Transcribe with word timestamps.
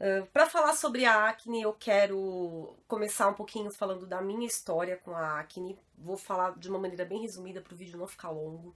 Uh, 0.00 0.24
para 0.32 0.48
falar 0.48 0.72
sobre 0.72 1.04
a 1.04 1.28
acne, 1.28 1.60
eu 1.60 1.74
quero 1.74 2.74
começar 2.88 3.28
um 3.28 3.34
pouquinho 3.34 3.70
falando 3.70 4.06
da 4.06 4.22
minha 4.22 4.46
história 4.46 4.96
com 4.96 5.14
a 5.14 5.38
acne. 5.38 5.78
Vou 5.98 6.16
falar 6.16 6.58
de 6.58 6.70
uma 6.70 6.78
maneira 6.78 7.04
bem 7.04 7.20
resumida 7.20 7.60
para 7.60 7.74
o 7.74 7.76
vídeo 7.76 7.98
não 7.98 8.06
ficar 8.06 8.30
longo. 8.30 8.74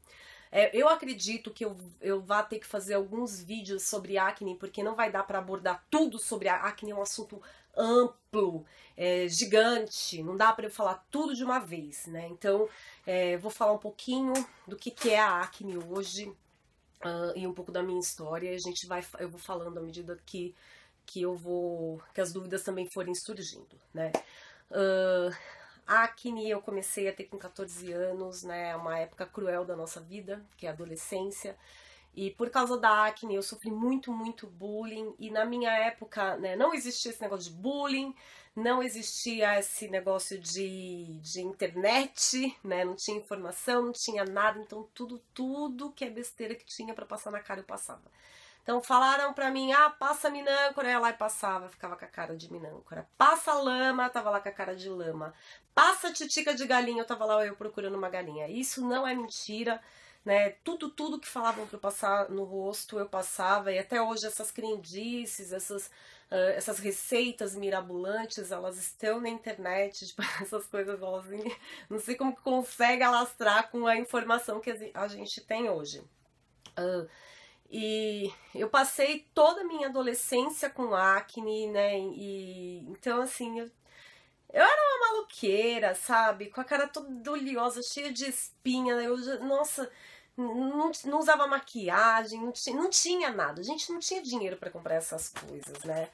É, 0.52 0.70
eu 0.76 0.86
acredito 0.88 1.50
que 1.50 1.64
eu, 1.64 1.76
eu 2.00 2.20
vá 2.20 2.42
ter 2.42 2.58
que 2.58 2.66
fazer 2.66 2.94
alguns 2.94 3.42
vídeos 3.42 3.84
sobre 3.84 4.18
acne, 4.18 4.54
porque 4.54 4.82
não 4.82 4.94
vai 4.94 5.10
dar 5.10 5.24
para 5.24 5.38
abordar 5.38 5.84
tudo 5.90 6.18
sobre 6.18 6.46
a 6.48 6.56
acne, 6.56 6.92
é 6.92 6.94
um 6.94 7.02
assunto 7.02 7.42
amplo, 7.76 8.64
é, 8.96 9.26
gigante, 9.26 10.22
não 10.22 10.36
dá 10.36 10.52
para 10.52 10.66
eu 10.66 10.70
falar 10.70 11.04
tudo 11.10 11.34
de 11.34 11.42
uma 11.42 11.58
vez, 11.58 12.06
né? 12.06 12.28
Então, 12.28 12.68
é, 13.06 13.36
vou 13.38 13.50
falar 13.50 13.72
um 13.72 13.78
pouquinho 13.78 14.32
do 14.68 14.76
que, 14.76 14.90
que 14.90 15.10
é 15.10 15.18
a 15.18 15.40
acne 15.40 15.76
hoje 15.76 16.28
uh, 17.04 17.36
e 17.36 17.46
um 17.46 17.52
pouco 17.52 17.72
da 17.72 17.82
minha 17.82 17.98
história. 18.00 18.54
A 18.54 18.58
gente 18.58 18.86
vai, 18.86 19.04
eu 19.18 19.28
vou 19.28 19.40
falando 19.40 19.78
à 19.78 19.80
medida 19.80 20.18
que, 20.24 20.54
que 21.06 21.22
eu 21.22 21.36
vou, 21.36 22.02
que 22.12 22.20
as 22.20 22.32
dúvidas 22.32 22.62
também 22.62 22.86
forem 22.86 23.14
surgindo, 23.14 23.78
né? 23.92 24.12
Uh, 24.70 25.34
Acne 25.86 26.48
eu 26.48 26.62
comecei 26.62 27.08
a 27.08 27.12
ter 27.12 27.24
com 27.24 27.36
14 27.36 27.92
anos, 27.92 28.42
né? 28.42 28.70
É 28.70 28.76
uma 28.76 28.98
época 28.98 29.26
cruel 29.26 29.64
da 29.64 29.76
nossa 29.76 30.00
vida, 30.00 30.44
que 30.56 30.66
é 30.66 30.70
a 30.70 30.72
adolescência. 30.72 31.56
E 32.16 32.30
por 32.30 32.48
causa 32.48 32.78
da 32.78 33.06
acne 33.06 33.34
eu 33.34 33.42
sofri 33.42 33.70
muito, 33.70 34.12
muito 34.12 34.46
bullying. 34.46 35.14
E 35.18 35.30
na 35.30 35.44
minha 35.44 35.70
época, 35.72 36.36
né, 36.36 36.56
não 36.56 36.72
existia 36.72 37.10
esse 37.10 37.20
negócio 37.20 37.50
de 37.50 37.56
bullying, 37.58 38.14
não 38.54 38.82
existia 38.82 39.58
esse 39.58 39.88
negócio 39.88 40.38
de, 40.38 41.18
de 41.20 41.40
internet, 41.42 42.56
né? 42.62 42.84
Não 42.84 42.94
tinha 42.94 43.18
informação, 43.18 43.86
não 43.86 43.92
tinha 43.92 44.24
nada. 44.24 44.58
Então 44.60 44.88
tudo, 44.94 45.20
tudo 45.34 45.92
que 45.92 46.04
é 46.04 46.10
besteira 46.10 46.54
que 46.54 46.64
tinha 46.64 46.94
para 46.94 47.04
passar 47.04 47.30
na 47.30 47.40
cara 47.40 47.60
eu 47.60 47.64
passava. 47.64 48.02
Então 48.64 48.82
falaram 48.82 49.34
pra 49.34 49.50
mim, 49.50 49.72
ah, 49.74 49.90
passa 49.90 50.30
minâncora, 50.30 50.90
ela 50.90 51.02
lá 51.02 51.10
e 51.10 51.12
passava, 51.12 51.68
ficava 51.68 51.96
com 51.96 52.04
a 52.06 52.08
cara 52.08 52.34
de 52.34 52.50
minâncora. 52.50 53.06
Passa 53.18 53.52
lama, 53.52 54.08
tava 54.08 54.30
lá 54.30 54.40
com 54.40 54.48
a 54.48 54.52
cara 54.52 54.74
de 54.74 54.88
lama. 54.88 55.34
Passa 55.74 56.10
titica 56.10 56.54
de 56.54 56.66
galinha, 56.66 57.02
eu 57.02 57.06
tava 57.06 57.26
lá 57.26 57.44
eu 57.44 57.54
procurando 57.54 57.94
uma 57.94 58.08
galinha. 58.08 58.48
Isso 58.48 58.80
não 58.80 59.06
é 59.06 59.14
mentira, 59.14 59.82
né? 60.24 60.52
Tudo, 60.64 60.88
tudo 60.88 61.20
que 61.20 61.28
falavam 61.28 61.66
pra 61.66 61.76
eu 61.76 61.80
passar 61.80 62.30
no 62.30 62.44
rosto, 62.44 62.98
eu 62.98 63.06
passava. 63.06 63.70
E 63.70 63.78
até 63.78 64.00
hoje 64.00 64.26
essas 64.26 64.50
crendices, 64.50 65.52
essas, 65.52 65.88
uh, 66.30 66.56
essas 66.56 66.78
receitas 66.78 67.54
mirabolantes, 67.54 68.50
elas 68.50 68.78
estão 68.78 69.20
na 69.20 69.28
internet, 69.28 70.06
tipo, 70.08 70.22
essas 70.40 70.66
coisas, 70.68 71.02
elas 71.02 71.26
não 71.90 71.98
sei 71.98 72.14
como 72.14 72.34
que 72.34 72.40
consegue 72.40 73.02
alastrar 73.02 73.70
com 73.70 73.86
a 73.86 73.94
informação 73.98 74.58
que 74.58 74.90
a 74.94 75.06
gente 75.06 75.42
tem 75.42 75.68
hoje. 75.68 76.02
Uh, 76.78 77.06
e 77.70 78.32
eu 78.54 78.68
passei 78.68 79.26
toda 79.34 79.62
a 79.62 79.64
minha 79.64 79.88
adolescência 79.88 80.70
com 80.70 80.94
acne, 80.94 81.68
né? 81.68 81.98
E 81.98 82.84
então 82.88 83.22
assim, 83.22 83.58
eu, 83.60 83.66
eu 84.52 84.62
era 84.62 84.82
uma 84.82 85.10
maluqueira, 85.10 85.94
sabe? 85.94 86.46
Com 86.46 86.60
a 86.60 86.64
cara 86.64 86.86
toda 86.86 87.30
oleosa, 87.32 87.82
cheia 87.82 88.12
de 88.12 88.26
espinha. 88.28 88.96
Né? 88.96 89.06
Eu, 89.06 89.16
nossa, 89.44 89.90
não, 90.36 90.90
não 91.04 91.18
usava 91.18 91.46
maquiagem, 91.46 92.40
não 92.40 92.52
tinha, 92.52 92.76
não 92.76 92.90
tinha 92.90 93.30
nada. 93.32 93.60
A 93.60 93.64
gente 93.64 93.90
não 93.92 93.98
tinha 93.98 94.22
dinheiro 94.22 94.56
para 94.56 94.70
comprar 94.70 94.94
essas 94.94 95.28
coisas, 95.28 95.82
né? 95.84 96.08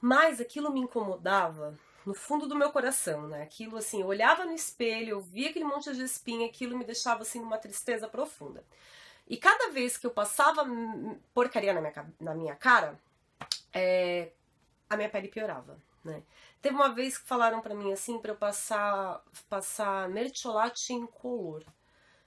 Mas 0.00 0.40
aquilo 0.40 0.72
me 0.72 0.80
incomodava 0.80 1.78
no 2.06 2.14
fundo 2.14 2.48
do 2.48 2.56
meu 2.56 2.70
coração, 2.70 3.28
né? 3.28 3.42
Aquilo 3.42 3.76
assim, 3.76 4.00
eu 4.00 4.06
olhava 4.06 4.44
no 4.44 4.52
espelho, 4.52 5.10
eu 5.10 5.20
via 5.20 5.50
aquele 5.50 5.64
monte 5.64 5.92
de 5.94 6.02
espinha, 6.02 6.46
aquilo 6.46 6.76
me 6.76 6.84
deixava 6.84 7.22
assim 7.22 7.40
numa 7.40 7.58
tristeza 7.58 8.08
profunda. 8.08 8.64
E 9.30 9.36
cada 9.36 9.70
vez 9.70 9.96
que 9.96 10.04
eu 10.04 10.10
passava 10.10 10.66
porcaria 11.32 11.72
na 11.72 11.80
minha, 11.80 12.14
na 12.18 12.34
minha 12.34 12.56
cara, 12.56 13.00
é, 13.72 14.32
a 14.88 14.96
minha 14.96 15.08
pele 15.08 15.28
piorava, 15.28 15.78
né? 16.04 16.20
Teve 16.60 16.74
uma 16.74 16.92
vez 16.92 17.16
que 17.16 17.28
falaram 17.28 17.60
para 17.60 17.72
mim 17.72 17.92
assim 17.92 18.18
para 18.18 18.32
eu 18.32 18.36
passar 18.36 19.24
passar 19.48 20.08
mertiolate 20.08 20.92
incolor. 20.92 21.62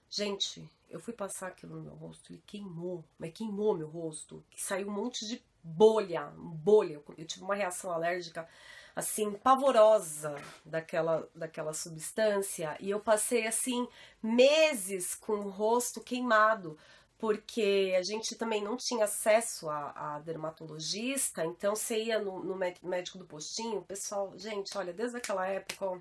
Gente, 0.09 0.65
eu 0.93 0.99
fui 0.99 1.13
passar 1.13 1.47
aquilo 1.47 1.75
no 1.75 1.81
meu 1.81 1.95
rosto 1.95 2.31
e 2.31 2.37
queimou, 2.37 3.03
mas 3.17 3.33
queimou 3.33 3.75
meu 3.75 3.89
rosto, 3.89 4.45
que 4.51 4.63
saiu 4.63 4.87
um 4.87 4.91
monte 4.91 5.27
de 5.27 5.43
bolha, 5.63 6.31
bolha. 6.37 7.01
Eu 7.17 7.25
tive 7.25 7.43
uma 7.43 7.55
reação 7.55 7.91
alérgica 7.91 8.47
assim 8.95 9.31
pavorosa 9.31 10.35
daquela 10.63 11.27
daquela 11.33 11.73
substância 11.73 12.77
e 12.79 12.91
eu 12.91 12.99
passei 12.99 13.47
assim 13.47 13.87
meses 14.21 15.15
com 15.15 15.33
o 15.33 15.49
rosto 15.49 15.99
queimado 15.99 16.77
porque 17.17 17.95
a 17.97 18.03
gente 18.03 18.35
também 18.35 18.63
não 18.63 18.77
tinha 18.77 19.05
acesso 19.05 19.67
a, 19.67 20.15
a 20.15 20.19
dermatologista, 20.19 21.43
então 21.43 21.75
você 21.75 22.03
ia 22.03 22.19
no, 22.19 22.43
no, 22.43 22.55
médico 22.83 23.17
do 23.17 23.25
postinho, 23.25 23.81
pessoal, 23.81 24.33
gente, 24.35 24.77
olha, 24.77 24.93
desde 24.93 25.17
aquela 25.17 25.47
época 25.47 25.85
ó, 25.85 25.97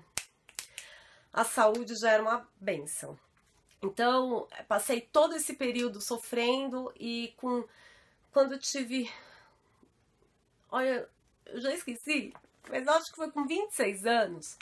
a 1.31 1.43
saúde 1.43 1.95
já 1.95 2.11
era 2.11 2.21
uma 2.21 2.47
benção. 2.59 3.17
Então, 3.83 4.47
passei 4.67 5.01
todo 5.01 5.35
esse 5.35 5.53
período 5.53 5.99
sofrendo 5.99 6.91
e 6.97 7.33
com 7.37 7.63
quando 8.31 8.57
tive 8.57 9.11
olha, 10.71 11.07
eu 11.45 11.61
já 11.61 11.71
esqueci, 11.73 12.33
mas 12.69 12.87
acho 12.87 13.11
que 13.11 13.17
foi 13.17 13.29
com 13.29 13.45
26 13.45 14.05
anos, 14.07 14.57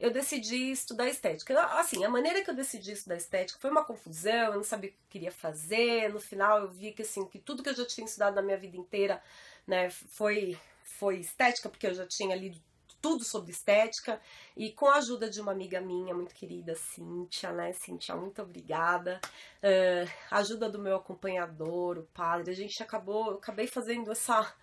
eu 0.00 0.10
decidi 0.10 0.72
estudar 0.72 1.06
estética. 1.08 1.56
Assim, 1.78 2.04
a 2.04 2.08
maneira 2.08 2.42
que 2.42 2.50
eu 2.50 2.54
decidi 2.54 2.92
estudar 2.92 3.16
estética 3.16 3.60
foi 3.60 3.70
uma 3.70 3.84
confusão, 3.84 4.46
eu 4.46 4.56
não 4.56 4.64
sabia 4.64 4.90
o 4.90 4.92
que 4.92 4.98
eu 4.98 5.10
queria 5.10 5.30
fazer. 5.30 6.12
No 6.12 6.18
final 6.18 6.60
eu 6.60 6.68
vi 6.68 6.92
que 6.92 7.02
assim, 7.02 7.24
que 7.26 7.38
tudo 7.38 7.62
que 7.62 7.68
eu 7.68 7.74
já 7.76 7.86
tinha 7.86 8.04
estudado 8.04 8.34
na 8.34 8.42
minha 8.42 8.56
vida 8.56 8.76
inteira, 8.76 9.22
né, 9.66 9.90
foi 9.90 10.58
foi 10.84 11.18
estética, 11.18 11.68
porque 11.68 11.86
eu 11.86 11.94
já 11.94 12.06
tinha 12.06 12.34
lido 12.34 12.60
tudo 13.02 13.24
sobre 13.24 13.50
estética 13.50 14.20
e 14.56 14.70
com 14.70 14.86
a 14.86 14.96
ajuda 14.96 15.28
de 15.28 15.40
uma 15.40 15.50
amiga 15.50 15.80
minha 15.80 16.14
muito 16.14 16.34
querida, 16.34 16.76
Cíntia, 16.76 17.52
né? 17.52 17.72
Cíntia, 17.72 18.14
muito 18.14 18.40
obrigada. 18.40 19.20
Uh, 19.58 20.10
ajuda 20.30 20.70
do 20.70 20.78
meu 20.78 20.96
acompanhador, 20.96 21.98
o 21.98 22.04
padre, 22.14 22.52
a 22.52 22.56
gente 22.56 22.80
acabou, 22.82 23.32
eu 23.32 23.36
acabei 23.38 23.66
fazendo 23.66 24.12
essa 24.12 24.54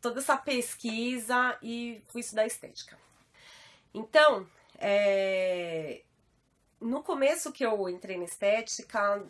toda 0.00 0.20
essa 0.20 0.36
pesquisa 0.36 1.58
e 1.62 2.00
fui 2.08 2.20
estudar 2.20 2.46
estética. 2.46 2.96
Então, 3.92 4.46
é, 4.78 6.02
no 6.80 7.02
começo 7.02 7.52
que 7.52 7.66
eu 7.66 7.88
entrei 7.88 8.16
na 8.16 8.24
estética, 8.24 9.24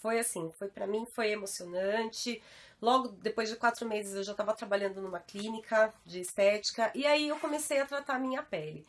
foi 0.00 0.18
assim, 0.18 0.52
foi 0.58 0.68
para 0.68 0.86
mim 0.86 1.06
foi 1.06 1.30
emocionante. 1.30 2.42
Logo 2.82 3.08
depois 3.22 3.48
de 3.48 3.54
quatro 3.54 3.88
meses 3.88 4.12
eu 4.16 4.24
já 4.24 4.32
estava 4.32 4.52
trabalhando 4.52 5.00
numa 5.00 5.20
clínica 5.20 5.94
de 6.04 6.20
estética 6.20 6.90
e 6.96 7.06
aí 7.06 7.28
eu 7.28 7.38
comecei 7.38 7.78
a 7.80 7.86
tratar 7.86 8.16
a 8.16 8.18
minha 8.18 8.42
pele. 8.42 8.84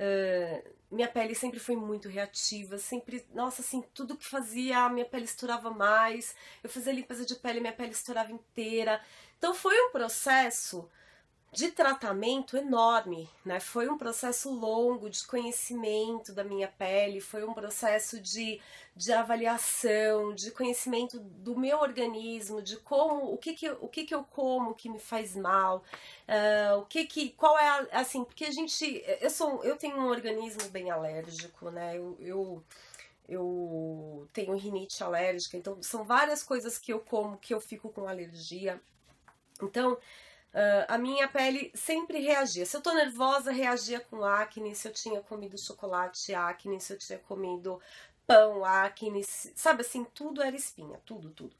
Uh, 0.00 0.68
minha 0.90 1.06
pele 1.06 1.32
sempre 1.32 1.60
foi 1.60 1.76
muito 1.76 2.08
reativa, 2.08 2.76
sempre, 2.76 3.24
nossa, 3.32 3.62
assim, 3.62 3.82
tudo 3.94 4.16
que 4.16 4.26
fazia, 4.26 4.88
minha 4.88 5.06
pele 5.06 5.24
estourava 5.24 5.70
mais. 5.70 6.34
Eu 6.62 6.68
fazia 6.68 6.92
limpeza 6.92 7.24
de 7.24 7.36
pele, 7.36 7.60
minha 7.60 7.72
pele 7.72 7.92
estourava 7.92 8.32
inteira. 8.32 9.00
Então 9.38 9.54
foi 9.54 9.80
um 9.80 9.92
processo 9.92 10.90
de 11.56 11.70
tratamento 11.70 12.54
enorme, 12.54 13.26
né? 13.42 13.58
Foi 13.58 13.88
um 13.88 13.96
processo 13.96 14.52
longo 14.52 15.08
de 15.08 15.26
conhecimento 15.26 16.30
da 16.34 16.44
minha 16.44 16.68
pele, 16.68 17.18
foi 17.18 17.44
um 17.44 17.54
processo 17.54 18.20
de, 18.20 18.60
de 18.94 19.10
avaliação, 19.10 20.34
de 20.34 20.50
conhecimento 20.50 21.18
do 21.18 21.58
meu 21.58 21.78
organismo, 21.78 22.60
de 22.60 22.76
como, 22.76 23.32
o 23.32 23.38
que 23.38 23.54
que, 23.54 23.70
o 23.70 23.88
que, 23.88 24.04
que 24.04 24.14
eu 24.14 24.22
como 24.24 24.74
que 24.74 24.90
me 24.90 24.98
faz 24.98 25.34
mal, 25.34 25.82
uh, 26.28 26.78
o 26.78 26.84
que 26.84 27.06
que, 27.06 27.30
qual 27.30 27.58
é 27.58 27.66
a, 27.66 28.00
assim, 28.00 28.22
porque 28.22 28.44
a 28.44 28.50
gente, 28.50 29.02
eu 29.18 29.30
sou, 29.30 29.64
eu 29.64 29.78
tenho 29.78 29.96
um 29.96 30.08
organismo 30.08 30.68
bem 30.68 30.90
alérgico, 30.90 31.70
né? 31.70 31.96
eu, 31.96 32.18
eu 32.20 32.62
eu 33.28 34.28
tenho 34.32 34.54
rinite 34.56 35.02
alérgica, 35.02 35.56
então 35.56 35.82
são 35.82 36.04
várias 36.04 36.42
coisas 36.44 36.78
que 36.78 36.92
eu 36.92 37.00
como 37.00 37.38
que 37.38 37.52
eu 37.52 37.60
fico 37.60 37.88
com 37.88 38.06
alergia. 38.06 38.80
Então, 39.60 39.98
Uh, 40.56 40.88
a 40.88 40.96
minha 40.96 41.28
pele 41.28 41.70
sempre 41.74 42.18
reagia. 42.18 42.64
Se 42.64 42.74
eu 42.74 42.80
tô 42.80 42.94
nervosa, 42.94 43.52
reagia 43.52 44.00
com 44.00 44.24
acne. 44.24 44.74
Se 44.74 44.88
eu 44.88 44.92
tinha 44.92 45.20
comido 45.20 45.58
chocolate, 45.58 46.32
acne. 46.32 46.80
Se 46.80 46.94
eu 46.94 46.98
tinha 46.98 47.18
comido 47.18 47.78
pão, 48.26 48.64
acne. 48.64 49.22
Sabe 49.22 49.82
assim, 49.82 50.02
tudo 50.02 50.42
era 50.42 50.56
espinha, 50.56 50.98
tudo, 51.04 51.28
tudo. 51.28 51.54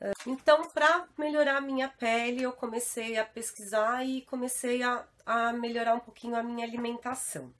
Uh, 0.00 0.14
então, 0.26 0.66
para 0.70 1.06
melhorar 1.18 1.58
a 1.58 1.60
minha 1.60 1.86
pele, 1.86 2.42
eu 2.42 2.52
comecei 2.54 3.18
a 3.18 3.26
pesquisar 3.26 4.06
e 4.06 4.22
comecei 4.22 4.82
a, 4.82 5.04
a 5.26 5.52
melhorar 5.52 5.94
um 5.94 6.00
pouquinho 6.00 6.34
a 6.34 6.42
minha 6.42 6.66
alimentação. 6.66 7.52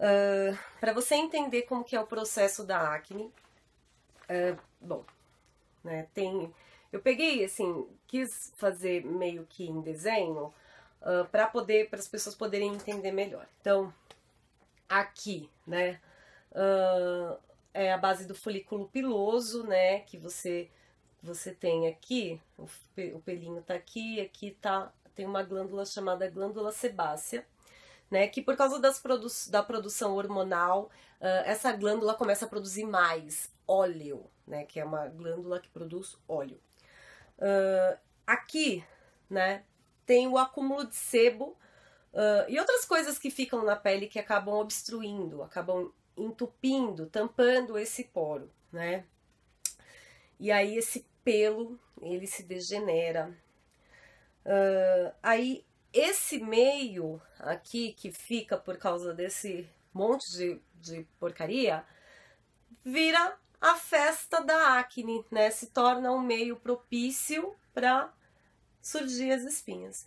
Uh, 0.00 0.58
para 0.80 0.94
você 0.94 1.14
entender 1.14 1.62
como 1.62 1.84
que 1.84 1.94
é 1.94 2.00
o 2.00 2.06
processo 2.06 2.64
da 2.64 2.94
acne, 2.94 3.30
bom, 4.80 5.04
né, 5.84 6.08
tem 6.14 6.50
eu 6.94 7.00
peguei, 7.00 7.44
assim, 7.44 7.88
quis 8.06 8.52
fazer 8.56 9.04
meio 9.04 9.44
que 9.46 9.64
em 9.64 9.80
desenho 9.80 10.54
uh, 11.02 11.24
para 11.28 11.48
poder, 11.48 11.90
para 11.90 11.98
as 11.98 12.06
pessoas 12.06 12.36
poderem 12.36 12.72
entender 12.72 13.10
melhor. 13.10 13.48
Então, 13.60 13.92
aqui, 14.88 15.50
né, 15.66 16.00
uh, 16.52 17.36
é 17.74 17.92
a 17.92 17.98
base 17.98 18.26
do 18.26 18.34
folículo 18.34 18.88
piloso, 18.88 19.64
né, 19.64 20.00
que 20.00 20.16
você 20.16 20.70
você 21.20 21.52
tem 21.52 21.88
aqui, 21.88 22.38
o, 22.58 22.68
pelinho 23.24 23.62
tá 23.62 23.74
aqui, 23.74 24.20
aqui 24.20 24.50
tá 24.60 24.92
tem 25.14 25.24
uma 25.24 25.42
glândula 25.42 25.86
chamada 25.86 26.28
glândula 26.28 26.70
sebácea, 26.70 27.46
né? 28.10 28.28
Que 28.28 28.42
por 28.42 28.54
causa 28.56 28.78
das 28.78 28.98
produ 29.00 29.28
da 29.48 29.62
produção 29.62 30.16
hormonal, 30.16 30.90
uh, 31.20 31.42
essa 31.46 31.72
glândula 31.72 32.12
começa 32.12 32.44
a 32.44 32.48
produzir 32.48 32.84
mais 32.84 33.50
óleo, 33.66 34.26
né? 34.46 34.64
Que 34.66 34.80
é 34.80 34.84
uma 34.84 35.06
glândula 35.06 35.58
que 35.58 35.70
produz 35.70 36.18
óleo. 36.28 36.60
Uh, 37.38 37.98
aqui, 38.26 38.84
né? 39.28 39.64
Tem 40.06 40.28
o 40.28 40.38
acúmulo 40.38 40.86
de 40.86 40.94
sebo 40.94 41.56
uh, 42.12 42.48
e 42.48 42.58
outras 42.58 42.84
coisas 42.84 43.18
que 43.18 43.30
ficam 43.30 43.64
na 43.64 43.76
pele 43.76 44.06
que 44.06 44.18
acabam 44.18 44.54
obstruindo, 44.54 45.42
acabam 45.42 45.92
entupindo, 46.16 47.06
tampando 47.06 47.78
esse 47.78 48.04
poro, 48.04 48.50
né? 48.72 49.04
E 50.38 50.52
aí 50.52 50.76
esse 50.76 51.06
pelo 51.24 51.78
ele 52.00 52.26
se 52.26 52.42
degenera. 52.42 53.34
Uh, 54.44 55.14
aí 55.22 55.64
esse 55.92 56.38
meio 56.38 57.20
aqui 57.38 57.92
que 57.92 58.10
fica 58.10 58.56
por 58.56 58.76
causa 58.76 59.14
desse 59.14 59.68
monte 59.92 60.30
de, 60.32 60.60
de 60.74 61.06
porcaria 61.18 61.84
vira 62.84 63.38
a 63.64 63.76
festa 63.76 64.42
da 64.42 64.78
acne, 64.78 65.24
né? 65.30 65.50
Se 65.50 65.68
torna 65.68 66.12
um 66.12 66.20
meio 66.20 66.54
propício 66.56 67.56
para 67.72 68.12
surgir 68.82 69.32
as 69.32 69.42
espinhas. 69.42 70.06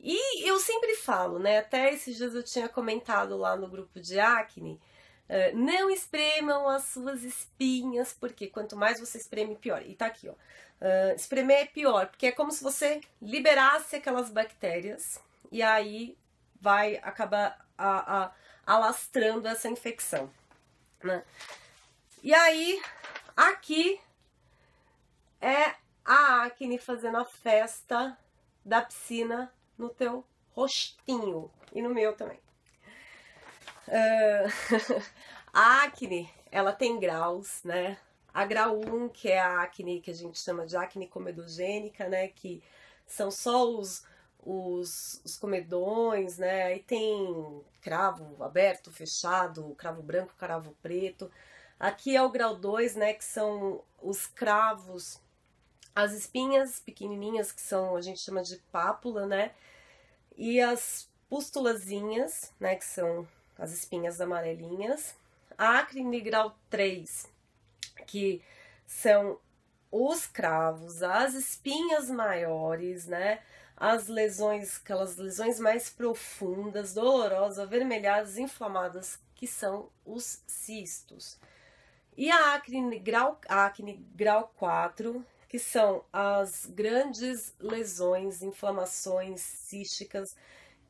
E 0.00 0.48
eu 0.48 0.60
sempre 0.60 0.94
falo, 0.94 1.40
né? 1.40 1.58
Até 1.58 1.92
esses 1.92 2.16
dias 2.16 2.34
eu 2.36 2.42
tinha 2.44 2.68
comentado 2.68 3.36
lá 3.36 3.56
no 3.56 3.66
grupo 3.66 3.98
de 3.98 4.20
acne. 4.20 4.80
Uh, 5.28 5.56
não 5.56 5.90
espremam 5.90 6.68
as 6.68 6.84
suas 6.84 7.24
espinhas, 7.24 8.12
porque 8.12 8.46
quanto 8.46 8.76
mais 8.76 9.00
você 9.00 9.18
espreme, 9.18 9.56
pior. 9.56 9.82
E 9.82 9.96
tá 9.96 10.06
aqui, 10.06 10.28
ó. 10.28 10.32
Uh, 10.32 11.16
espremer 11.16 11.62
é 11.62 11.66
pior, 11.66 12.06
porque 12.06 12.26
é 12.26 12.32
como 12.32 12.52
se 12.52 12.62
você 12.62 13.00
liberasse 13.20 13.96
aquelas 13.96 14.30
bactérias 14.30 15.20
e 15.50 15.60
aí 15.60 16.16
vai 16.60 16.96
acabar 17.02 17.66
a, 17.76 18.22
a, 18.22 18.32
alastrando 18.64 19.48
essa 19.48 19.68
infecção. 19.68 20.30
Né? 21.02 21.24
E 22.20 22.34
aí, 22.34 22.82
aqui 23.36 24.00
é 25.40 25.76
a 26.04 26.42
acne 26.42 26.76
fazendo 26.76 27.16
a 27.16 27.24
festa 27.24 28.18
da 28.64 28.82
piscina 28.82 29.52
no 29.78 29.88
teu 29.88 30.24
rostinho 30.50 31.48
e 31.72 31.80
no 31.80 31.90
meu 31.90 32.16
também. 32.16 32.40
Uh, 33.86 35.02
a 35.54 35.84
acne, 35.84 36.28
ela 36.50 36.72
tem 36.72 36.98
graus, 36.98 37.62
né? 37.62 37.96
A 38.34 38.44
grau 38.44 38.80
1, 38.80 39.10
que 39.10 39.28
é 39.30 39.40
a 39.40 39.62
acne 39.62 40.00
que 40.00 40.10
a 40.10 40.14
gente 40.14 40.40
chama 40.40 40.66
de 40.66 40.76
acne 40.76 41.06
comedogênica, 41.06 42.08
né? 42.08 42.26
Que 42.28 42.60
são 43.06 43.30
só 43.30 43.64
os, 43.64 44.04
os, 44.40 45.22
os 45.24 45.36
comedões, 45.36 46.36
né? 46.36 46.64
Aí 46.64 46.82
tem 46.82 47.64
cravo 47.80 48.42
aberto, 48.42 48.90
fechado, 48.90 49.72
cravo 49.76 50.02
branco, 50.02 50.34
cravo 50.36 50.76
preto. 50.82 51.30
Aqui 51.78 52.16
é 52.16 52.22
o 52.22 52.30
grau 52.30 52.56
2, 52.56 52.96
né? 52.96 53.14
Que 53.14 53.24
são 53.24 53.82
os 54.02 54.26
cravos, 54.26 55.20
as 55.94 56.12
espinhas 56.12 56.80
pequenininhas, 56.80 57.52
que 57.52 57.60
são, 57.60 57.96
a 57.96 58.00
gente 58.00 58.20
chama 58.20 58.42
de 58.42 58.56
pápula, 58.72 59.26
né? 59.26 59.52
E 60.36 60.60
as 60.60 61.08
pustulazinhas, 61.28 62.52
né? 62.60 62.76
Que 62.76 62.84
são 62.84 63.26
as 63.56 63.72
espinhas 63.72 64.20
amarelinhas. 64.20 65.14
A 65.56 65.80
acne 65.80 66.20
grau 66.20 66.56
3 66.70 67.38
que 68.08 68.42
são 68.86 69.38
os 69.90 70.26
cravos, 70.26 71.02
as 71.02 71.34
espinhas 71.34 72.10
maiores, 72.10 73.06
né? 73.06 73.40
As 73.76 74.08
lesões, 74.08 74.78
aquelas 74.78 75.16
lesões 75.16 75.60
mais 75.60 75.88
profundas, 75.88 76.94
dolorosas, 76.94 77.60
avermelhadas, 77.60 78.36
inflamadas, 78.36 79.20
que 79.34 79.46
são 79.46 79.88
os 80.04 80.42
cistos. 80.46 81.38
E 82.18 82.32
a 82.32 82.54
acne 82.54 82.98
grau, 82.98 83.40
acne 83.48 83.94
grau 84.16 84.52
4, 84.56 85.24
que 85.48 85.56
são 85.56 86.04
as 86.12 86.66
grandes 86.66 87.54
lesões, 87.60 88.42
inflamações 88.42 89.40
císticas, 89.40 90.34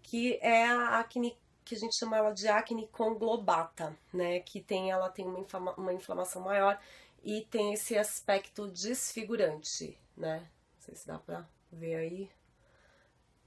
que 0.03 0.39
é 0.41 0.65
a 0.65 0.99
acne 0.99 1.37
que 1.67 1.75
a 1.75 1.79
gente 1.79 1.97
chama 1.97 2.17
ela 2.17 2.33
de 2.33 2.49
acne 2.49 2.89
conglobata, 2.89 3.95
né? 4.11 4.41
Que 4.41 4.59
tem 4.59 4.91
ela 4.91 5.11
tem 5.11 5.27
uma, 5.27 5.41
inflama, 5.41 5.75
uma 5.77 5.93
inflamação 5.93 6.41
maior 6.41 6.81
e 7.23 7.43
tem 7.51 7.75
esse 7.75 7.99
aspecto 7.99 8.67
desfigurante, 8.67 9.99
né? 10.17 10.39
Não 10.39 10.81
sei 10.81 10.95
se 10.95 11.07
dá 11.07 11.19
pra 11.19 11.47
ver 11.71 11.97
aí. 11.97 12.31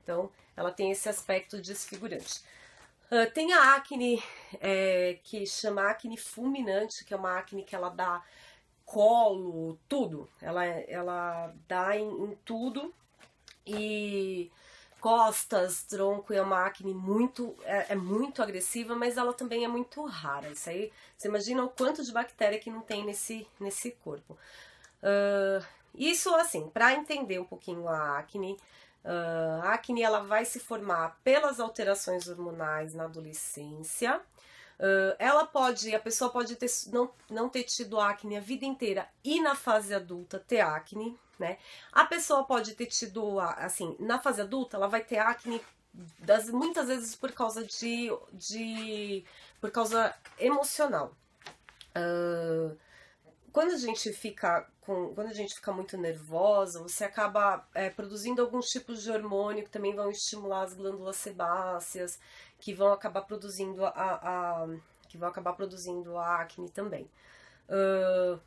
Então, 0.04 0.30
ela 0.56 0.72
tem 0.72 0.92
esse 0.92 1.10
aspecto 1.10 1.60
desfigurante. 1.60 2.44
Uh, 3.12 3.30
tem 3.34 3.52
a 3.52 3.76
acne 3.76 4.24
é, 4.62 5.20
que 5.24 5.46
chama 5.46 5.90
acne 5.90 6.16
fulminante, 6.16 7.04
que 7.04 7.14
é 7.14 7.18
uma 7.18 7.38
acne 7.38 7.64
que 7.64 7.76
ela 7.76 7.90
dá 7.90 8.24
colo, 8.86 9.78
tudo. 9.90 10.30
Ela, 10.42 10.66
ela 10.66 11.54
dá 11.68 11.98
em, 11.98 12.08
em 12.08 12.38
tudo. 12.46 12.94
E 13.68 14.50
costas, 15.02 15.84
tronco, 15.84 16.32
é 16.32 16.42
uma 16.42 16.66
acne 16.66 16.94
muito, 16.94 17.56
é, 17.64 17.88
é, 17.90 17.96
muito 17.96 18.42
agressiva, 18.42 18.96
mas 18.96 19.18
ela 19.18 19.34
também 19.34 19.66
é 19.66 19.68
muito 19.68 20.06
rara. 20.06 20.50
Isso 20.50 20.70
aí, 20.70 20.92
você 21.18 21.28
imagina 21.28 21.64
o 21.66 21.70
quanto 21.70 22.04
de 22.04 22.12
bactéria 22.14 22.60
que 22.60 22.70
não 22.70 22.82
tem 22.82 23.04
nesse, 23.04 23.48
nesse 23.60 23.92
corpo. 23.92 24.38
Uh, 25.02 25.66
isso, 25.96 26.34
assim, 26.36 26.70
para 26.70 26.94
entender 26.94 27.40
um 27.40 27.46
pouquinho 27.46 27.88
a 27.88 28.20
acne, 28.20 28.58
uh, 29.04 29.64
a 29.64 29.74
acne 29.74 30.02
ela 30.02 30.22
vai 30.22 30.46
se 30.46 30.60
formar 30.60 31.20
pelas 31.24 31.60
alterações 31.60 32.28
hormonais 32.28 32.94
na 32.94 33.06
adolescência. 33.06 34.20
Uh, 34.80 35.16
ela 35.20 35.46
pode, 35.46 35.94
a 35.94 36.00
pessoa 36.00 36.32
pode 36.32 36.56
ter, 36.56 36.70
não, 36.92 37.12
não 37.30 37.50
ter 37.50 37.64
tido 37.64 38.00
acne 38.00 38.38
a 38.38 38.42
vida 38.42 38.66
inteira 38.66 39.08
e 39.24 39.40
na 39.40 39.56
fase 39.56 39.94
adulta 39.94 40.40
ter 40.40 40.62
acne, 40.62 41.18
né? 41.38 41.58
A 41.92 42.06
pessoa 42.06 42.44
pode 42.44 42.74
ter 42.74 42.88
tido, 42.88 43.40
assim, 43.40 43.96
na 44.00 44.18
fase 44.20 44.42
adulta, 44.42 44.78
ela 44.78 44.88
vai 44.88 45.04
ter 45.04 45.20
acne 45.20 45.62
das, 46.20 46.50
muitas 46.50 46.88
vezes 46.88 47.16
por 47.16 47.32
causa 47.32 47.64
de, 47.64 48.10
de 48.34 49.24
por 49.60 49.72
causa 49.72 50.16
emocional. 50.40 51.16
Uh, 51.96 52.76
quando 53.52 53.72
a 53.72 53.78
gente 53.78 54.12
fica 54.14 54.68
com, 54.82 55.14
quando 55.14 55.28
a 55.28 55.34
gente 55.34 55.56
fica 55.56 55.72
muito 55.72 55.98
nervosa, 55.98 56.82
você 56.82 57.04
acaba 57.04 57.68
é, 57.74 57.90
produzindo 57.90 58.42
alguns 58.42 58.70
tipos 58.70 59.04
de 59.04 59.12
hormônio 59.12 59.64
que 59.64 59.70
também 59.70 59.94
vão 59.94 60.10
estimular 60.10 60.64
as 60.64 60.74
glândulas 60.74 61.18
sebáceas, 61.18 62.20
que 62.60 62.74
vão 62.74 62.92
acabar 62.92 63.22
produzindo 63.22 63.86
a, 63.86 63.92
a 63.96 64.68
que 65.08 65.18
vão 65.18 65.28
acabar 65.28 65.54
produzindo 65.54 66.18
a 66.18 66.42
acne 66.42 66.70
também. 66.70 67.10
Uh, 67.68 68.40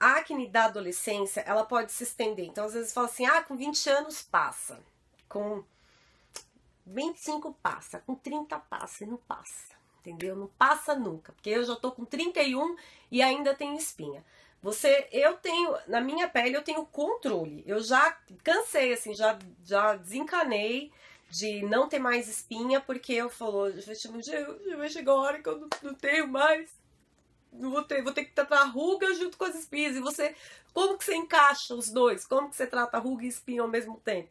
a 0.00 0.16
acne 0.16 0.48
da 0.48 0.64
adolescência, 0.64 1.40
ela 1.42 1.64
pode 1.64 1.92
se 1.92 2.02
estender. 2.02 2.46
Então, 2.46 2.64
às 2.64 2.74
vezes 2.74 2.92
fala 2.92 3.06
assim, 3.06 3.24
ah, 3.24 3.42
com 3.42 3.56
20 3.56 3.88
anos 3.90 4.22
passa. 4.22 4.80
Com 5.28 5.62
25 6.86 7.52
passa, 7.62 8.00
com 8.00 8.14
30 8.14 8.58
passa 8.58 9.04
e 9.04 9.06
não 9.06 9.16
passa. 9.16 9.76
Entendeu? 10.00 10.34
Não 10.34 10.46
passa 10.46 10.94
nunca. 10.94 11.32
Porque 11.32 11.50
eu 11.50 11.64
já 11.64 11.76
tô 11.76 11.92
com 11.92 12.04
31 12.04 12.76
e 13.10 13.22
ainda 13.22 13.54
tenho 13.54 13.76
espinha. 13.76 14.24
Você, 14.62 15.08
eu 15.12 15.36
tenho, 15.36 15.76
na 15.86 16.00
minha 16.00 16.28
pele 16.28 16.56
eu 16.56 16.62
tenho 16.62 16.84
controle. 16.86 17.62
Eu 17.66 17.80
já 17.80 18.16
cansei, 18.42 18.92
assim, 18.92 19.14
já, 19.14 19.38
já 19.64 19.94
desencanei 19.94 20.90
de 21.30 21.62
não 21.62 21.88
ter 21.88 21.98
mais 21.98 22.28
espinha, 22.28 22.80
porque 22.80 23.12
eu 23.12 23.30
falou, 23.30 23.70
vai 24.76 24.88
chegar 24.88 25.12
a 25.12 25.16
hora 25.16 25.42
que 25.42 25.48
eu 25.48 25.58
não, 25.58 25.68
não 25.82 25.94
tenho 25.94 26.26
mais 26.26 26.70
vou 27.52 27.82
ter, 27.82 28.02
vou 28.02 28.12
ter 28.12 28.24
que 28.24 28.32
tratar 28.32 28.64
ruga 28.64 29.14
junto 29.14 29.36
com 29.36 29.44
as 29.44 29.54
espinhas. 29.54 29.96
E 29.96 30.00
você, 30.00 30.34
como 30.72 30.98
que 30.98 31.04
você 31.04 31.14
encaixa 31.14 31.74
os 31.74 31.90
dois? 31.90 32.26
Como 32.26 32.50
que 32.50 32.56
você 32.56 32.66
trata 32.66 32.98
ruga 32.98 33.24
e 33.24 33.28
espinha 33.28 33.62
ao 33.62 33.68
mesmo 33.68 33.98
tempo? 34.00 34.30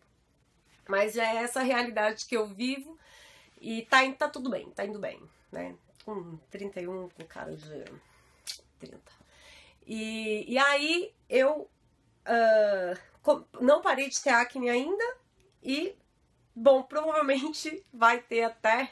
Mas 0.87 1.13
já 1.13 1.25
é 1.25 1.37
essa 1.37 1.61
realidade 1.61 2.25
que 2.25 2.35
eu 2.35 2.47
vivo 2.47 2.97
e 3.59 3.83
tá, 3.83 3.99
tá 4.13 4.29
tudo 4.29 4.49
bem, 4.49 4.69
tá 4.71 4.85
indo 4.85 4.99
bem, 4.99 5.21
né? 5.51 5.75
Com 6.05 6.37
31, 6.49 7.09
com 7.09 7.25
cara 7.25 7.55
de 7.55 7.85
30. 8.79 9.06
E, 9.87 10.43
e 10.51 10.57
aí 10.57 11.13
eu 11.29 11.69
uh, 12.27 13.45
não 13.61 13.81
parei 13.81 14.09
de 14.09 14.21
ter 14.21 14.31
acne 14.31 14.69
ainda 14.69 15.17
e, 15.63 15.95
bom, 16.53 16.83
provavelmente 16.83 17.83
vai 17.93 18.19
ter 18.19 18.43
até 18.43 18.91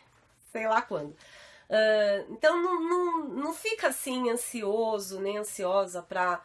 sei 0.52 0.68
lá 0.68 0.82
quando. 0.82 1.10
Uh, 1.10 2.32
então 2.32 2.62
não, 2.62 2.80
não, 2.82 3.28
não 3.28 3.54
fica 3.54 3.90
assim 3.90 4.30
ansioso 4.30 5.20
nem 5.20 5.38
ansiosa 5.38 6.02
para 6.02 6.42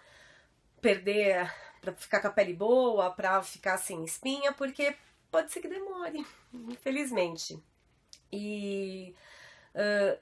perder, 0.80 1.48
para 1.80 1.92
ficar 1.92 2.20
com 2.20 2.26
a 2.26 2.32
pele 2.32 2.54
boa, 2.54 3.10
para 3.10 3.40
ficar 3.42 3.78
sem 3.78 4.02
espinha, 4.04 4.52
porque 4.52 4.96
pode 5.30 5.52
ser 5.52 5.60
que 5.60 5.68
demore, 5.68 6.26
infelizmente. 6.52 7.62
E 8.32 9.14
uh, 9.74 10.18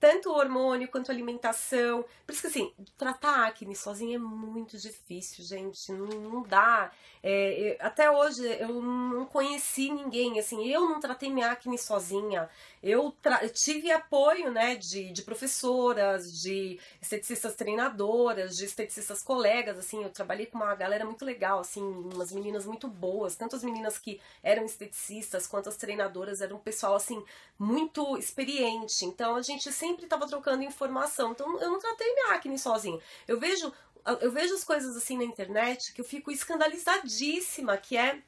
tanto 0.00 0.30
o 0.30 0.36
hormônio 0.36 0.88
quanto 0.88 1.10
a 1.10 1.14
alimentação. 1.14 2.04
Por 2.26 2.32
isso 2.32 2.42
que 2.42 2.48
assim, 2.48 2.72
tratar 2.96 3.46
acne 3.46 3.74
sozinha 3.74 4.16
é 4.16 4.18
muito 4.18 4.78
difícil, 4.78 5.44
gente. 5.44 5.92
Não, 5.92 6.06
não 6.06 6.42
dá. 6.42 6.90
É, 7.22 7.78
até 7.80 8.10
hoje 8.10 8.44
eu 8.60 8.82
não 8.82 9.24
conheci 9.24 9.90
ninguém, 9.90 10.38
assim, 10.38 10.66
eu 10.66 10.82
não 10.82 11.00
tratei 11.00 11.30
minha 11.30 11.50
acne 11.50 11.78
sozinha. 11.78 12.50
Eu, 12.82 13.14
eu 13.40 13.50
tive 13.50 13.90
apoio, 13.90 14.50
né, 14.52 14.76
de, 14.76 15.10
de 15.10 15.22
professoras, 15.22 16.42
de 16.42 16.78
esteticistas 17.00 17.54
treinadoras, 17.54 18.54
de 18.58 18.66
esteticistas 18.66 19.22
colegas, 19.22 19.78
assim, 19.78 20.02
eu 20.02 20.10
trabalhei 20.10 20.44
com 20.44 20.58
uma 20.58 20.74
galera 20.74 21.06
muito 21.06 21.24
legal, 21.24 21.60
assim, 21.60 21.82
umas 21.82 22.30
meninas 22.30 22.66
muito 22.66 22.88
boas, 22.88 23.36
tanto 23.36 23.56
as 23.56 23.64
meninas 23.64 23.98
que 23.98 24.20
eram 24.42 24.66
esteticistas 24.66 25.46
quanto 25.46 25.70
as 25.70 25.78
treinadoras, 25.78 26.42
eram 26.42 26.56
um 26.56 26.60
pessoal, 26.60 26.94
assim, 26.94 27.24
muito 27.58 28.18
experiente. 28.18 29.06
Então 29.06 29.36
a 29.36 29.42
gente 29.42 29.72
sempre 29.84 30.04
estava 30.04 30.26
trocando 30.26 30.62
informação. 30.62 31.32
Então 31.32 31.60
eu 31.60 31.70
não 31.70 31.78
tratei 31.78 32.12
minha 32.14 32.34
acne 32.34 32.58
sozinha. 32.58 32.98
Eu 33.28 33.38
vejo 33.38 33.72
eu 34.20 34.30
vejo 34.30 34.54
as 34.54 34.64
coisas 34.64 34.94
assim 34.96 35.16
na 35.16 35.24
internet 35.24 35.94
que 35.94 36.00
eu 36.00 36.04
fico 36.04 36.30
escandalizadíssima, 36.30 37.76
que 37.78 37.96
é 37.96 38.20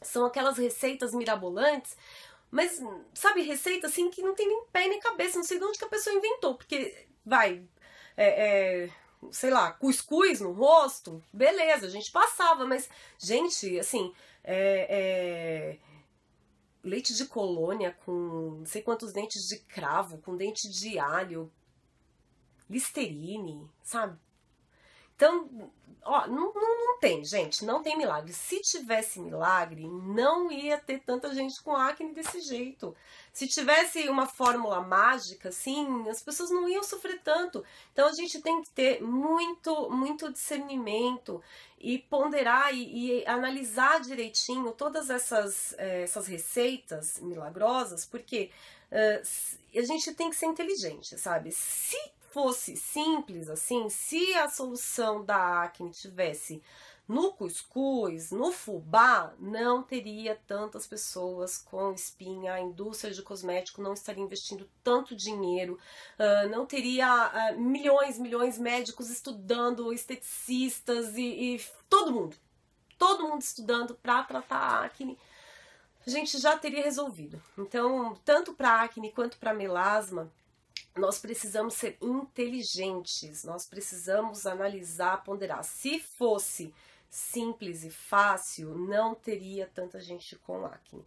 são 0.00 0.24
aquelas 0.24 0.58
receitas 0.58 1.14
mirabolantes, 1.14 1.96
mas 2.50 2.80
sabe, 3.14 3.42
receita 3.42 3.86
assim 3.86 4.10
que 4.10 4.20
não 4.20 4.34
tem 4.34 4.48
nem 4.48 4.64
pé 4.72 4.88
nem 4.88 4.98
cabeça, 4.98 5.38
não 5.38 5.44
sei 5.44 5.58
de 5.58 5.64
onde 5.64 5.78
que 5.78 5.84
a 5.84 5.88
pessoa 5.88 6.14
inventou, 6.14 6.56
porque 6.56 7.06
vai, 7.24 7.62
é, 8.16 8.26
é, 8.26 8.90
sei 9.30 9.50
lá, 9.50 9.70
cuscuz 9.70 10.40
no 10.40 10.50
rosto, 10.50 11.22
beleza, 11.32 11.86
a 11.86 11.90
gente 11.90 12.10
passava, 12.10 12.66
mas, 12.66 12.90
gente, 13.16 13.78
assim, 13.78 14.12
é, 14.42 14.86
é, 14.90 15.78
leite 16.82 17.14
de 17.14 17.24
colônia 17.26 17.96
com 18.04 18.56
não 18.58 18.66
sei 18.66 18.82
quantos 18.82 19.12
dentes 19.12 19.46
de 19.48 19.58
cravo, 19.58 20.18
com 20.18 20.36
dente 20.36 20.68
de 20.68 20.98
alho, 20.98 21.50
listerine, 22.68 23.68
sabe? 23.82 24.18
Então, 25.16 25.70
ó, 26.04 26.26
não, 26.26 26.52
não, 26.52 26.86
não, 26.86 26.98
tem, 26.98 27.24
gente, 27.24 27.64
não 27.64 27.82
tem 27.82 27.96
milagre. 27.96 28.32
Se 28.32 28.60
tivesse 28.60 29.20
milagre, 29.20 29.86
não 29.86 30.50
ia 30.50 30.78
ter 30.78 31.00
tanta 31.00 31.34
gente 31.34 31.60
com 31.62 31.74
acne 31.74 32.12
desse 32.12 32.40
jeito. 32.40 32.94
Se 33.32 33.46
tivesse 33.48 34.08
uma 34.08 34.26
fórmula 34.26 34.80
mágica, 34.80 35.48
assim, 35.48 36.08
as 36.08 36.22
pessoas 36.22 36.50
não 36.50 36.68
iam 36.68 36.82
sofrer 36.82 37.20
tanto. 37.22 37.64
Então 37.92 38.08
a 38.08 38.12
gente 38.12 38.40
tem 38.40 38.62
que 38.62 38.70
ter 38.70 39.02
muito, 39.02 39.90
muito 39.90 40.32
discernimento 40.32 41.42
e 41.78 41.98
ponderar 41.98 42.74
e, 42.74 43.20
e 43.20 43.26
analisar 43.26 44.00
direitinho 44.00 44.72
todas 44.72 45.10
essas, 45.10 45.74
é, 45.78 46.02
essas 46.02 46.26
receitas 46.26 47.18
milagrosas, 47.20 48.06
porque 48.06 48.50
uh, 48.90 49.78
a 49.78 49.82
gente 49.82 50.14
tem 50.14 50.30
que 50.30 50.36
ser 50.36 50.46
inteligente, 50.46 51.18
sabe? 51.18 51.50
Se 51.50 51.98
fosse 52.32 52.76
simples 52.76 53.48
assim, 53.48 53.88
se 53.88 54.34
a 54.34 54.48
solução 54.48 55.24
da 55.24 55.62
acne 55.62 55.90
tivesse 55.90 56.62
no 57.06 57.32
cuscuz, 57.32 58.30
no 58.30 58.52
fubá, 58.52 59.34
não 59.38 59.82
teria 59.82 60.40
tantas 60.46 60.86
pessoas 60.86 61.58
com 61.58 61.92
espinha, 61.92 62.54
a 62.54 62.60
indústria 62.60 63.12
de 63.12 63.22
cosmético 63.22 63.82
não 63.82 63.92
estaria 63.92 64.22
investindo 64.22 64.68
tanto 64.82 65.14
dinheiro, 65.14 65.78
uh, 66.18 66.48
não 66.48 66.64
teria 66.64 67.06
uh, 67.54 67.60
milhões, 67.60 68.18
milhões 68.18 68.54
de 68.54 68.62
médicos 68.62 69.10
estudando, 69.10 69.92
esteticistas 69.92 71.16
e, 71.16 71.56
e 71.56 71.60
todo 71.90 72.12
mundo, 72.12 72.36
todo 72.96 73.28
mundo 73.28 73.42
estudando 73.42 73.94
para 73.94 74.22
tratar 74.22 74.56
a 74.56 74.84
acne 74.84 75.18
a 76.06 76.10
gente 76.10 76.38
já 76.38 76.58
teria 76.58 76.82
resolvido. 76.82 77.40
Então, 77.56 78.18
tanto 78.24 78.52
para 78.52 78.82
acne 78.82 79.12
quanto 79.12 79.38
para 79.38 79.54
melasma, 79.54 80.30
nós 80.96 81.18
precisamos 81.18 81.74
ser 81.74 81.96
inteligentes, 82.00 83.44
nós 83.44 83.66
precisamos 83.66 84.46
analisar, 84.46 85.22
ponderar. 85.22 85.64
Se 85.64 85.98
fosse 85.98 86.72
simples 87.08 87.84
e 87.84 87.90
fácil, 87.90 88.76
não 88.76 89.14
teria 89.14 89.70
tanta 89.74 90.00
gente 90.00 90.36
com 90.36 90.64
acne. 90.64 91.04